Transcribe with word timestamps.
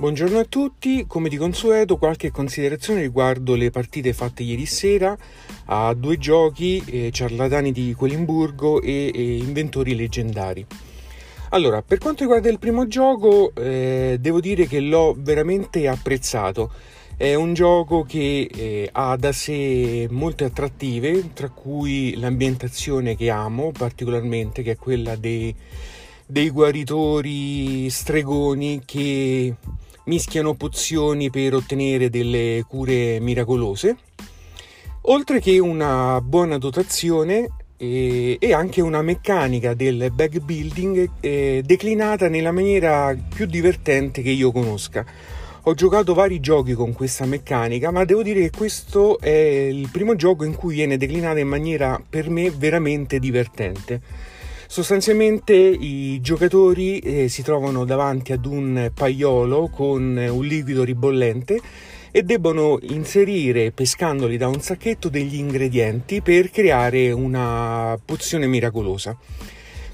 Buongiorno 0.00 0.38
a 0.38 0.44
tutti, 0.44 1.04
come 1.06 1.28
di 1.28 1.36
consueto 1.36 1.98
qualche 1.98 2.30
considerazione 2.30 3.02
riguardo 3.02 3.54
le 3.54 3.68
partite 3.68 4.14
fatte 4.14 4.42
ieri 4.42 4.64
sera 4.64 5.14
a 5.66 5.92
due 5.92 6.16
giochi, 6.16 6.82
eh, 6.86 7.10
Ciarlatani 7.12 7.70
di 7.70 7.92
Quelimburgo 7.92 8.80
e, 8.80 9.12
e, 9.14 9.36
Inventori 9.36 9.94
leggendari. 9.94 10.64
Allora, 11.50 11.82
per 11.82 11.98
quanto 11.98 12.22
riguarda 12.22 12.48
il 12.48 12.58
primo 12.58 12.86
gioco, 12.86 13.52
eh, 13.54 14.16
devo 14.18 14.40
dire 14.40 14.66
che 14.66 14.80
l'ho 14.80 15.14
veramente 15.18 15.86
apprezzato. 15.86 16.72
È 17.14 17.34
un 17.34 17.52
gioco 17.52 18.02
che 18.02 18.48
eh, 18.50 18.88
ha 18.90 19.14
da 19.18 19.32
sé 19.32 20.08
molte 20.10 20.44
attrattive, 20.44 21.34
tra 21.34 21.50
cui 21.50 22.16
l'ambientazione 22.16 23.16
che 23.16 23.28
amo 23.28 23.70
particolarmente, 23.70 24.62
che 24.62 24.70
è 24.70 24.76
quella 24.78 25.14
dei, 25.14 25.54
dei 26.24 26.48
guaritori 26.48 27.90
stregoni 27.90 28.80
che 28.82 29.54
mischiano 30.10 30.54
pozioni 30.54 31.30
per 31.30 31.54
ottenere 31.54 32.10
delle 32.10 32.64
cure 32.66 33.20
miracolose, 33.20 33.96
oltre 35.02 35.38
che 35.38 35.60
una 35.60 36.20
buona 36.20 36.58
dotazione 36.58 37.48
e, 37.76 38.36
e 38.40 38.52
anche 38.52 38.80
una 38.80 39.02
meccanica 39.02 39.72
del 39.74 40.10
bag 40.12 40.40
building 40.40 41.10
eh, 41.20 41.62
declinata 41.64 42.28
nella 42.28 42.50
maniera 42.50 43.16
più 43.32 43.46
divertente 43.46 44.20
che 44.20 44.30
io 44.30 44.50
conosca. 44.50 45.06
Ho 45.64 45.74
giocato 45.74 46.12
vari 46.12 46.40
giochi 46.40 46.72
con 46.72 46.92
questa 46.92 47.24
meccanica, 47.24 47.92
ma 47.92 48.04
devo 48.04 48.24
dire 48.24 48.40
che 48.40 48.50
questo 48.50 49.20
è 49.20 49.28
il 49.30 49.90
primo 49.92 50.16
gioco 50.16 50.42
in 50.42 50.56
cui 50.56 50.74
viene 50.74 50.96
declinata 50.96 51.38
in 51.38 51.46
maniera 51.46 52.02
per 52.06 52.28
me 52.28 52.50
veramente 52.50 53.20
divertente. 53.20 54.00
Sostanzialmente 54.70 55.52
i 55.52 56.20
giocatori 56.20 57.00
eh, 57.00 57.28
si 57.28 57.42
trovano 57.42 57.84
davanti 57.84 58.30
ad 58.30 58.46
un 58.46 58.92
paiolo 58.94 59.66
con 59.66 60.16
un 60.16 60.44
liquido 60.44 60.84
ribollente 60.84 61.60
e 62.12 62.22
debbono 62.22 62.78
inserire, 62.82 63.72
pescandoli 63.72 64.36
da 64.36 64.46
un 64.46 64.60
sacchetto, 64.60 65.08
degli 65.08 65.34
ingredienti 65.34 66.20
per 66.22 66.52
creare 66.52 67.10
una 67.10 67.98
pozione 68.04 68.46
miracolosa. 68.46 69.18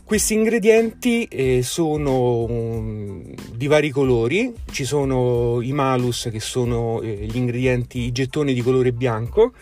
Questi 0.04 0.34
ingredienti 0.34 1.24
eh, 1.24 1.62
sono 1.62 2.42
um, 2.42 3.34
di 3.54 3.66
vari 3.68 3.88
colori, 3.88 4.52
ci 4.70 4.84
sono 4.84 5.62
i 5.62 5.72
malus 5.72 6.28
che 6.30 6.38
sono 6.38 7.00
eh, 7.00 7.24
gli 7.24 7.36
ingredienti, 7.36 8.00
i 8.00 8.12
gettoni 8.12 8.52
di 8.52 8.60
colore 8.60 8.92
bianco 8.92 9.54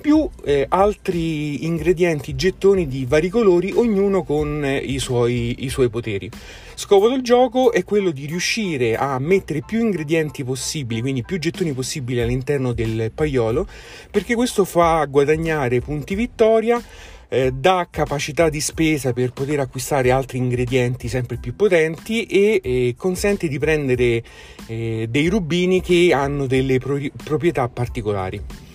più 0.00 0.28
eh, 0.44 0.66
altri 0.68 1.64
ingredienti, 1.64 2.34
gettoni 2.34 2.86
di 2.86 3.04
vari 3.06 3.28
colori, 3.28 3.72
ognuno 3.74 4.22
con 4.22 4.64
eh, 4.64 4.76
i, 4.76 4.98
suoi, 4.98 5.64
i 5.64 5.68
suoi 5.68 5.88
poteri. 5.88 6.30
Scopo 6.74 7.08
del 7.08 7.22
gioco 7.22 7.72
è 7.72 7.84
quello 7.84 8.10
di 8.10 8.26
riuscire 8.26 8.96
a 8.96 9.18
mettere 9.18 9.62
più 9.66 9.80
ingredienti 9.80 10.44
possibili, 10.44 11.00
quindi 11.00 11.24
più 11.24 11.38
gettoni 11.38 11.72
possibili 11.72 12.20
all'interno 12.20 12.72
del 12.72 13.10
paiolo, 13.14 13.66
perché 14.10 14.34
questo 14.34 14.64
fa 14.64 15.04
guadagnare 15.06 15.80
punti 15.80 16.14
vittoria, 16.14 16.82
eh, 17.28 17.50
dà 17.52 17.88
capacità 17.90 18.48
di 18.48 18.60
spesa 18.60 19.12
per 19.12 19.32
poter 19.32 19.60
acquistare 19.60 20.10
altri 20.10 20.38
ingredienti 20.38 21.08
sempre 21.08 21.38
più 21.38 21.56
potenti 21.56 22.24
e 22.26 22.60
eh, 22.62 22.94
consente 22.96 23.48
di 23.48 23.58
prendere 23.58 24.22
eh, 24.66 25.06
dei 25.08 25.28
rubini 25.28 25.80
che 25.80 26.12
hanno 26.12 26.46
delle 26.46 26.78
pro- 26.78 27.00
proprietà 27.24 27.68
particolari. 27.68 28.65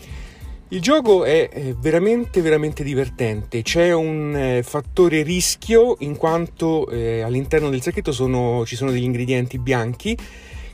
Il 0.74 0.80
gioco 0.80 1.26
è 1.26 1.76
veramente 1.78 2.40
veramente 2.40 2.82
divertente, 2.82 3.62
c'è 3.62 3.92
un 3.92 4.34
eh, 4.34 4.64
fattore 4.64 5.22
rischio 5.22 5.98
in 6.00 6.16
quanto 6.16 6.88
eh, 6.90 7.20
all'interno 7.20 7.70
del 7.70 7.82
sacchetto 7.82 8.14
sono, 8.14 8.66
ci 8.66 8.78
sono 8.78 8.90
degli 8.92 9.04
ingredienti 9.04 9.60
bianchi 9.60 10.18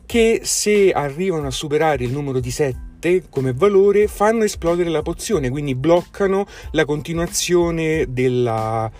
che 0.05 0.41
se 0.43 0.91
arrivano 0.91 1.47
a 1.47 1.51
superare 1.51 2.03
il 2.03 2.11
numero 2.11 2.39
di 2.39 2.51
7 2.51 3.23
come 3.31 3.53
valore 3.53 4.07
fanno 4.07 4.43
esplodere 4.43 4.91
la 4.91 5.01
pozione, 5.01 5.49
quindi 5.49 5.73
bloccano 5.73 6.45
la 6.73 6.85
continuazione 6.85 8.05
della, 8.07 8.91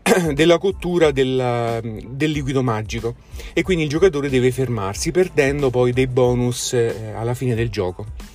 della 0.32 0.58
cottura 0.58 1.10
del, 1.10 2.04
del, 2.08 2.30
liquido 2.30 2.62
magico 2.62 3.16
e 3.52 3.62
quindi 3.64 3.82
il 3.82 3.90
giocatore 3.90 4.28
deve 4.28 4.52
fermarsi 4.52 5.10
perdendo 5.10 5.70
poi 5.70 5.92
dei 5.92 6.06
bonus 6.06 6.72
eh, 6.72 7.14
alla 7.16 7.34
fine 7.34 7.56
del 7.56 7.68
gioco. 7.68 8.34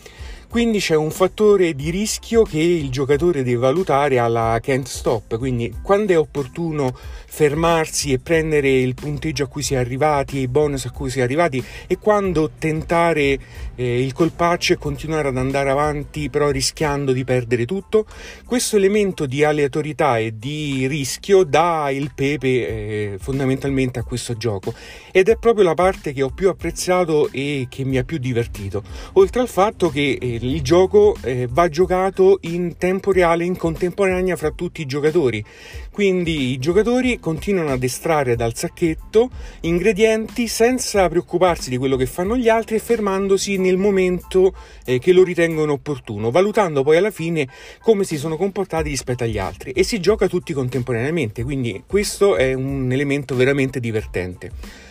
Quindi 0.52 0.80
c'è 0.80 0.96
un 0.96 1.12
fattore 1.12 1.74
di 1.76 1.92
rischio 1.92 2.44
che 2.44 2.60
il 2.60 2.90
giocatore 2.90 3.42
deve 3.42 3.56
valutare 3.56 4.20
alla 4.20 4.60
can't 4.62 4.86
stop, 4.86 5.38
quindi 5.38 5.74
quando 5.82 6.12
è 6.12 6.18
opportuno 6.18 6.94
fermarsi 7.34 8.12
e 8.12 8.20
prendere 8.20 8.70
il 8.70 8.94
punteggio 8.94 9.46
a 9.46 9.48
cui 9.48 9.64
si 9.64 9.76
è 9.76 9.78
arrivati, 9.78 10.40
i 10.40 10.50
bonus 10.50 10.84
a 10.84 10.92
cui 10.92 11.10
si 11.10 11.20
è 11.20 11.22
arrivati 11.22 11.64
e 11.88 11.98
quando 11.98 12.52
tentare 12.60 13.40
eh, 13.76 14.04
il 14.04 14.12
colpaccio 14.12 14.74
e 14.74 14.78
continuare 14.78 15.30
ad 15.30 15.38
andare 15.38 15.70
avanti 15.70 16.30
però 16.30 16.50
rischiando 16.50 17.14
di 17.14 17.24
perdere 17.24 17.66
tutto. 17.66 18.06
Questo 18.46 18.76
elemento 18.76 19.26
di 19.26 19.46
aleatorietà 19.46 20.18
e 20.18 20.38
di 20.38 20.86
rischio 20.88 21.46
dà 21.46 21.90
il 21.90 22.12
pepe 22.14 22.48
eh, 22.48 23.18
fondamentalmente 23.18 24.00
a 24.00 24.04
questo 24.04 24.36
gioco 24.36 24.74
ed 25.14 25.30
è 25.30 25.38
proprio 25.38 25.64
la 25.64 25.76
parte 25.76 26.12
che 26.12 26.22
ho 26.22 26.30
più 26.30 26.50
apprezzato 26.50 27.30
e 27.32 27.68
che 27.70 27.86
mi 27.86 27.98
ha 27.98 28.04
più 28.04 28.18
divertito, 28.18 28.84
oltre 29.14 29.40
al 29.40 29.48
fatto 29.48 29.90
che 29.90 30.18
eh, 30.20 30.40
il 30.41 30.62
gioco 30.62 31.16
eh, 31.22 31.47
va 31.50 31.69
giocato 31.69 32.40
in 32.41 32.78
tempo 32.78 33.12
reale, 33.12 33.46
in 33.46 33.56
contemporanea 33.56 34.35
fra 34.35 34.52
tutti 34.52 34.81
i 34.81 34.85
giocatori. 34.85 35.44
Quindi 35.91 36.52
i 36.52 36.57
giocatori 36.57 37.19
continuano 37.19 37.72
ad 37.72 37.84
estrarre 37.84 38.35
dal 38.35 38.56
sacchetto 38.56 39.29
ingredienti 39.62 40.47
senza 40.47 41.07
preoccuparsi 41.09 41.69
di 41.69 41.78
quello 41.78 41.96
che 41.96 42.06
fanno 42.06 42.38
gli 42.38 42.50
altri 42.50 42.75
e 42.75 42.79
fermandosi 42.79 43.57
nel 43.57 43.78
momento 43.78 44.56
eh, 44.85 45.00
che 45.00 45.13
lo 45.13 45.24
ritengono 45.24 45.74
opportuno, 45.74 46.31
valutando 46.31 46.84
poi 46.84 46.97
alla 46.97 47.12
fine 47.12 47.47
come 47.81 48.03
si 48.03 48.18
sono 48.18 48.38
comportati 48.38 48.90
rispetto 48.90 49.23
agli 49.23 49.38
altri 49.38 49.72
e 49.72 49.84
si 49.84 50.00
gioca 50.00 50.28
tutti 50.28 50.53
contemporaneamente, 50.53 51.44
quindi 51.44 51.84
questo 51.85 52.35
è 52.35 52.53
un 52.53 52.91
elemento 52.91 53.35
veramente 53.35 53.79
divertente. 53.79 54.90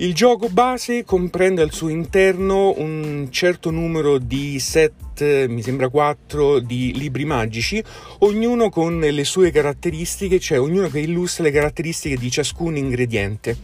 Il 0.00 0.14
gioco 0.14 0.48
base 0.48 1.04
comprende 1.04 1.60
al 1.60 1.72
suo 1.72 1.90
interno 1.90 2.72
un 2.78 3.28
certo 3.30 3.70
numero 3.70 4.16
di 4.16 4.58
set, 4.58 5.46
mi 5.46 5.60
sembra 5.60 5.90
4, 5.90 6.58
di 6.60 6.94
libri 6.96 7.26
magici, 7.26 7.84
ognuno 8.20 8.70
con 8.70 8.98
le 8.98 9.24
sue 9.24 9.50
caratteristiche, 9.50 10.40
cioè 10.40 10.58
ognuno 10.58 10.88
che 10.88 11.00
illustra 11.00 11.44
le 11.44 11.50
caratteristiche 11.50 12.16
di 12.16 12.30
ciascun 12.30 12.78
ingrediente. 12.78 13.54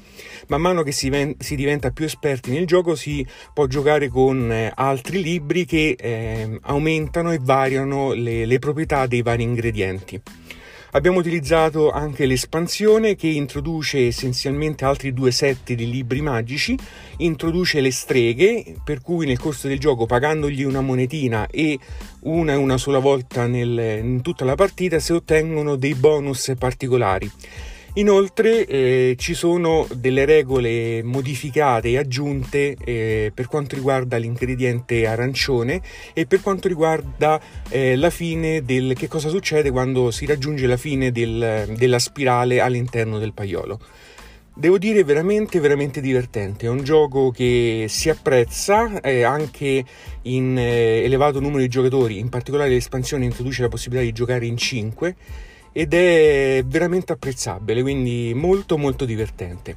Man 0.49 0.61
mano 0.61 0.83
che 0.83 0.93
si, 0.93 1.09
ven- 1.09 1.37
si 1.39 1.57
diventa 1.57 1.91
più 1.91 2.05
esperti 2.05 2.51
nel 2.51 2.67
gioco 2.67 2.95
si 2.97 3.27
può 3.55 3.67
giocare 3.67 4.09
con 4.09 4.53
eh, 4.53 4.71
altri 4.75 5.23
libri 5.23 5.65
che 5.65 5.97
eh, 5.99 6.59
aumentano 6.65 7.33
e 7.33 7.39
variano 7.41 8.13
le, 8.13 8.45
le 8.45 8.59
proprietà 8.59 9.07
dei 9.07 9.23
vari 9.23 9.43
ingredienti. 9.43 10.21
Abbiamo 10.97 11.19
utilizzato 11.19 11.91
anche 11.91 12.25
l'espansione 12.25 13.17
che 13.17 13.27
introduce 13.27 14.07
essenzialmente 14.07 14.87
altri 14.87 15.12
due 15.12 15.31
set 15.31 15.75
di 15.75 15.91
libri 15.91 16.23
magici, 16.23 16.75
introduce 17.19 17.83
le 17.83 17.91
streghe, 17.91 18.77
per 18.83 19.03
cui 19.03 19.27
nel 19.27 19.39
corso 19.39 19.69
del 19.69 19.79
gioco 19.79 20.06
pagandogli 20.06 20.62
una 20.62 20.81
monetina 20.81 21.49
e 21.49 21.79
una 22.21 22.55
e 22.55 22.56
una 22.56 22.79
sola 22.79 22.99
volta 22.99 23.47
nel, 23.47 24.01
in 24.03 24.23
tutta 24.23 24.47
la 24.47 24.55
partita 24.55 24.99
si 24.99 25.12
ottengono 25.12 25.77
dei 25.77 25.95
bonus 25.95 26.55
particolari. 26.59 27.31
Inoltre 27.99 28.67
eh, 28.67 29.15
ci 29.19 29.33
sono 29.33 29.87
delle 29.91 30.27
regole 30.27 31.03
modificate 31.03 31.89
e 31.89 31.97
aggiunte 31.97 32.77
eh, 32.84 33.33
per 33.34 33.47
quanto 33.47 33.75
riguarda 33.75 34.19
l'ingrediente 34.19 35.07
arancione 35.07 35.81
e 36.12 36.27
per 36.27 36.43
quanto 36.43 36.69
riguarda 36.69 37.41
eh, 37.71 37.97
la 37.97 38.11
fine 38.11 38.62
del 38.67 38.93
che 38.93 39.09
cosa 39.09 39.31
succede 39.31 39.71
quando 39.71 40.11
si 40.11 40.27
raggiunge 40.27 40.67
la 40.67 40.77
fine 40.77 41.11
del, 41.11 41.73
della 41.75 41.99
spirale 41.99 42.61
all'interno 42.61 43.19
del 43.19 43.32
paiolo. 43.32 43.81
Devo 44.55 44.76
dire 44.76 45.03
veramente 45.03 45.59
veramente 45.59 46.03
divertente, 46.03 46.67
è 46.67 46.69
un 46.69 46.85
gioco 46.85 47.31
che 47.31 47.87
si 47.88 48.11
apprezza 48.11 49.00
eh, 49.00 49.23
anche 49.23 49.82
in 50.23 50.59
eh, 50.59 51.03
elevato 51.03 51.41
numero 51.41 51.61
di 51.61 51.69
giocatori, 51.69 52.19
in 52.19 52.29
particolare 52.29 52.69
l'espansione 52.69 53.25
introduce 53.25 53.62
la 53.62 53.69
possibilità 53.69 54.05
di 54.05 54.12
giocare 54.12 54.44
in 54.44 54.59
5 54.59 55.17
ed 55.76 55.93
è 55.93 56.64
veramente 56.64 57.12
apprezzabile, 57.12 57.82
quindi 57.82 58.32
molto 58.34 58.78
molto 58.78 59.05
divertente. 59.05 59.76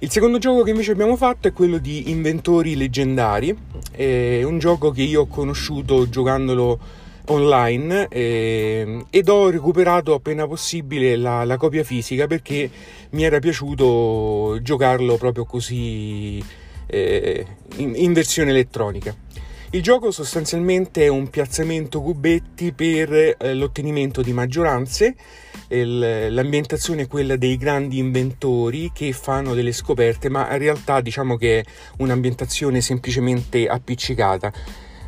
Il 0.00 0.10
secondo 0.10 0.38
gioco 0.38 0.64
che 0.64 0.70
invece 0.70 0.90
abbiamo 0.90 1.14
fatto 1.14 1.46
è 1.46 1.52
quello 1.52 1.78
di 1.78 2.10
Inventori 2.10 2.74
Leggendari, 2.74 3.56
è 3.92 4.42
un 4.42 4.58
gioco 4.58 4.90
che 4.90 5.02
io 5.02 5.20
ho 5.20 5.26
conosciuto 5.28 6.08
giocandolo 6.08 6.78
online 7.26 8.08
eh, 8.08 9.04
ed 9.10 9.28
ho 9.28 9.48
recuperato 9.48 10.12
appena 10.12 10.44
possibile 10.48 11.14
la, 11.14 11.44
la, 11.44 11.56
copia 11.56 11.84
fisica 11.84 12.26
perché 12.26 12.68
mi 13.10 13.22
era 13.22 13.38
piaciuto 13.38 14.58
giocarlo 14.60 15.18
proprio 15.18 15.44
così 15.44 16.42
eh, 16.86 17.46
in, 17.76 17.92
in 17.94 18.12
versione 18.12 18.50
elettronica. 18.50 19.14
Il 19.70 19.82
gioco 19.82 20.10
sostanzialmente 20.10 21.04
è 21.04 21.08
un 21.08 21.28
piazzamento 21.28 22.00
cubetti 22.00 22.72
per 22.72 23.12
eh, 23.12 23.54
l'ottenimento 23.54 24.22
di 24.22 24.32
maggioranze 24.32 25.14
l'ambientazione 25.68 27.02
è 27.02 27.06
quella 27.06 27.36
dei 27.36 27.56
grandi 27.56 27.98
inventori 27.98 28.90
che 28.92 29.12
fanno 29.12 29.54
delle 29.54 29.72
scoperte, 29.72 30.30
ma 30.30 30.50
in 30.52 30.58
realtà 30.58 31.00
diciamo 31.00 31.36
che 31.36 31.60
è 31.60 31.64
un'ambientazione 31.98 32.80
semplicemente 32.80 33.66
appiccicata. 33.66 34.52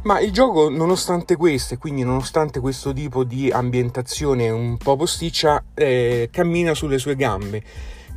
Ma 0.02 0.20
il 0.20 0.32
gioco, 0.32 0.70
nonostante 0.70 1.36
questo, 1.36 1.74
e 1.74 1.78
quindi 1.78 2.02
nonostante 2.02 2.60
questo 2.60 2.92
tipo 2.92 3.24
di 3.24 3.50
ambientazione 3.50 4.48
un 4.48 4.76
po' 4.78 4.96
posticcia, 4.96 5.62
eh, 5.74 6.28
cammina 6.30 6.74
sulle 6.74 6.98
sue 6.98 7.16
gambe 7.16 7.62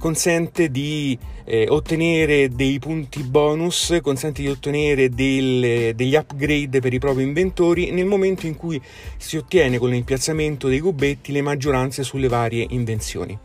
consente 0.03 0.69
di 0.69 1.17
eh, 1.45 1.65
ottenere 1.69 2.49
dei 2.49 2.77
punti 2.77 3.23
bonus, 3.23 3.97
consente 4.01 4.41
di 4.41 4.49
ottenere 4.49 5.07
del, 5.07 5.95
degli 5.95 6.13
upgrade 6.13 6.81
per 6.81 6.93
i 6.93 6.99
propri 6.99 7.23
inventori 7.23 7.89
nel 7.91 8.05
momento 8.05 8.45
in 8.45 8.57
cui 8.57 8.81
si 9.15 9.37
ottiene 9.37 9.77
con 9.77 9.93
il 9.93 10.03
piazzamento 10.03 10.67
dei 10.67 10.79
cubetti 10.79 11.31
le 11.31 11.41
maggioranze 11.41 12.03
sulle 12.03 12.27
varie 12.27 12.65
invenzioni. 12.71 13.39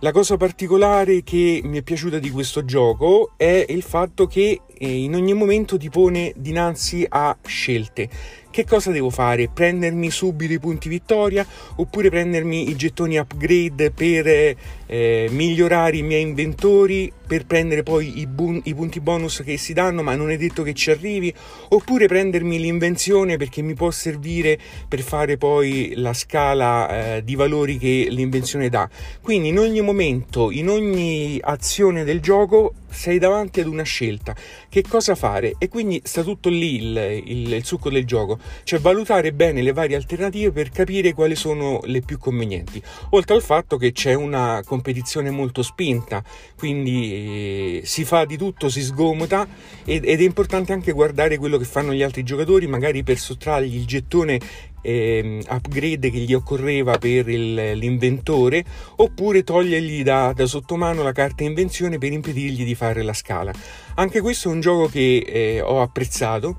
La 0.00 0.12
cosa 0.12 0.36
particolare 0.36 1.24
che 1.24 1.60
mi 1.64 1.78
è 1.78 1.82
piaciuta 1.82 2.20
di 2.20 2.30
questo 2.30 2.64
gioco 2.64 3.32
è 3.36 3.64
il 3.68 3.82
fatto 3.82 4.28
che 4.28 4.60
eh, 4.78 4.88
in 4.88 5.12
ogni 5.12 5.32
momento 5.32 5.76
ti 5.76 5.90
pone 5.90 6.32
dinanzi 6.36 7.04
a 7.08 7.36
scelte 7.44 8.08
che 8.56 8.64
cosa 8.64 8.90
devo 8.90 9.10
fare? 9.10 9.50
Prendermi 9.52 10.10
subito 10.10 10.50
i 10.54 10.58
punti 10.58 10.88
vittoria 10.88 11.46
oppure 11.74 12.08
prendermi 12.08 12.70
i 12.70 12.74
gettoni 12.74 13.18
upgrade 13.18 13.90
per 13.90 14.56
eh, 14.86 15.28
migliorare 15.30 15.98
i 15.98 16.02
miei 16.02 16.22
inventori, 16.22 17.12
per 17.26 17.44
prendere 17.44 17.82
poi 17.82 18.20
i, 18.20 18.26
bun- 18.26 18.62
i, 18.64 18.74
punti 18.74 19.00
bonus 19.00 19.42
che 19.44 19.58
si 19.58 19.74
danno, 19.74 20.02
ma 20.02 20.14
non 20.14 20.30
è 20.30 20.38
detto 20.38 20.62
che 20.62 20.72
ci 20.72 20.90
arrivi, 20.90 21.34
oppure 21.68 22.06
prendermi 22.06 22.58
l'invenzione 22.58 23.36
perché 23.36 23.60
mi 23.60 23.74
può 23.74 23.90
servire 23.90 24.58
per 24.88 25.00
fare 25.00 25.36
poi 25.36 25.92
la 25.96 26.14
scala 26.14 27.16
eh, 27.16 27.24
di 27.24 27.34
valori 27.34 27.76
che 27.76 28.06
l'invenzione 28.08 28.70
dà. 28.70 28.88
Quindi 29.20 29.48
in 29.48 29.58
ogni 29.58 29.82
momento, 29.82 30.50
in 30.50 30.70
ogni 30.70 31.38
azione 31.42 32.04
del 32.04 32.20
gioco 32.20 32.72
sei 32.88 33.18
davanti 33.18 33.60
ad 33.60 33.66
una 33.66 33.82
scelta, 33.82 34.34
che 34.70 34.82
cosa 34.88 35.14
fare? 35.14 35.54
E 35.58 35.68
quindi 35.68 36.00
sta 36.04 36.22
tutto 36.22 36.48
lì 36.48 36.76
il, 36.76 37.22
il, 37.24 37.52
il, 37.52 37.64
succo 37.64 37.90
del 37.90 38.06
gioco, 38.06 38.38
cioè 38.64 38.78
valutare 38.80 39.32
bene 39.32 39.62
le 39.62 39.72
varie 39.72 39.96
alternative 39.96 40.52
per 40.52 40.70
capire 40.70 41.12
quali 41.12 41.34
sono 41.34 41.80
le 41.84 42.00
più 42.00 42.18
convenienti, 42.18 42.82
oltre 43.10 43.34
al 43.34 43.42
fatto 43.42 43.76
che 43.76 43.92
c'è 43.92 44.14
una 44.14 44.62
competizione 44.64 45.30
molto 45.30 45.62
spinta, 45.62 46.22
quindi 46.56 47.12
eh, 47.12 47.80
si 47.84 48.04
fa 48.04 48.24
di 48.24 48.36
tutto, 48.36 48.68
si 48.68 48.82
sgomota 48.82 49.46
ed, 49.84 50.04
è 50.04 50.22
importante 50.22 50.72
anche 50.72 50.92
guardare 50.92 51.38
quello 51.38 51.58
che 51.58 51.64
fanno 51.64 51.92
gli 51.92 52.02
altri 52.02 52.22
giocatori, 52.22 52.66
magari 52.66 53.02
per 53.02 53.18
sottrargli 53.18 53.76
il 53.76 53.86
gettone 53.86 54.40
eh, 54.86 55.42
upgrade 55.48 56.10
che 56.10 56.18
gli 56.18 56.32
occorreva 56.32 56.96
per 56.98 57.28
il, 57.28 57.54
l'inventore 57.76 58.64
oppure 58.96 59.42
togliergli 59.42 60.04
da, 60.04 60.32
da 60.32 60.46
sottomano 60.46 61.02
la 61.02 61.12
carta 61.12 61.42
invenzione 61.42 61.98
per 61.98 62.12
impedirgli 62.12 62.64
di 62.64 62.74
fare 62.76 63.02
la 63.02 63.12
scala. 63.12 63.52
Anche 63.96 64.20
questo 64.20 64.48
è 64.48 64.52
un 64.52 64.60
gioco 64.60 64.86
che 64.86 65.24
eh, 65.26 65.60
ho 65.60 65.82
apprezzato. 65.82 66.58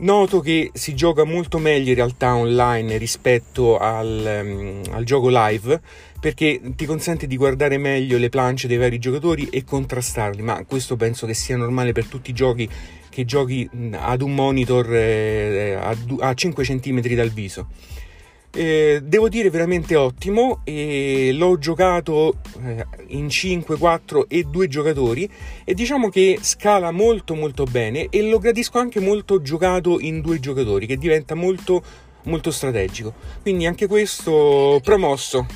Noto 0.00 0.38
che 0.38 0.70
si 0.74 0.94
gioca 0.94 1.24
molto 1.24 1.58
meglio 1.58 1.88
in 1.88 1.96
realtà 1.96 2.36
online 2.36 2.98
rispetto 2.98 3.78
al, 3.78 4.42
um, 4.44 4.82
al, 4.92 5.02
gioco 5.02 5.28
live 5.28 5.80
perché 6.20 6.60
ti 6.76 6.86
consente 6.86 7.26
di 7.26 7.36
guardare 7.36 7.78
meglio 7.78 8.16
le 8.16 8.28
planche 8.28 8.68
dei 8.68 8.76
vari 8.76 9.00
giocatori 9.00 9.48
e 9.48 9.64
contrastarli, 9.64 10.40
ma 10.40 10.64
questo 10.66 10.94
penso 10.94 11.26
che 11.26 11.34
sia 11.34 11.56
normale 11.56 11.90
per 11.90 12.04
tutti 12.06 12.30
i 12.30 12.32
giochi 12.32 12.68
che 13.08 13.24
giochi 13.24 13.68
ad 13.92 14.22
un 14.22 14.34
monitor 14.34 14.94
eh, 14.94 15.74
a, 15.74 15.96
a 16.20 16.34
5 16.34 16.62
cm 16.62 17.00
dal 17.14 17.30
viso. 17.30 17.66
Eh, 18.50 19.00
devo 19.02 19.28
dire 19.28 19.50
veramente 19.50 19.94
ottimo 19.94 20.60
e 20.64 21.32
l'ho 21.34 21.58
giocato 21.58 22.38
eh, 22.64 22.86
in 23.08 23.28
5, 23.28 23.76
4 23.76 24.26
e 24.28 24.44
2 24.44 24.68
giocatori 24.68 25.30
e 25.64 25.74
diciamo 25.74 26.08
che 26.08 26.38
scala 26.40 26.90
molto 26.90 27.34
molto 27.34 27.64
bene 27.64 28.06
e 28.08 28.22
lo 28.22 28.38
gradisco 28.38 28.78
anche 28.78 29.00
molto 29.00 29.42
giocato 29.42 30.00
in 30.00 30.22
due 30.22 30.40
giocatori 30.40 30.86
che 30.86 30.96
diventa 30.96 31.34
molto 31.34 31.82
molto 32.24 32.50
strategico. 32.50 33.12
Quindi 33.42 33.66
anche 33.66 33.86
questo 33.86 34.80
promosso 34.82 35.46